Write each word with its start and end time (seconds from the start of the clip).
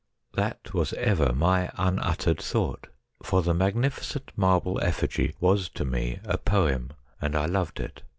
'That 0.33 0.73
was 0.73 0.93
ever 0.93 1.31
my 1.31 1.69
unuttered 1.77 2.41
thought, 2.41 2.87
for 3.21 3.43
the 3.43 3.53
magnificent 3.53 4.31
marble 4.35 4.81
effigy 4.81 5.35
was 5.39 5.69
to 5.75 5.85
me 5.85 6.17
a 6.23 6.39
poem, 6.39 6.89
and 7.21 7.35
I 7.35 7.45
loved 7.45 7.79
it. 7.79 8.01